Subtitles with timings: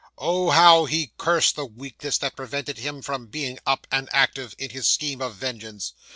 [0.17, 4.71] Oh, how he cursed the weakness that prevented him from being up, and active, in
[4.71, 5.93] his scheme of vengeance!